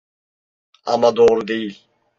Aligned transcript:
Ama 0.85 1.15
doğru 1.15 1.47
değil. 1.47 1.87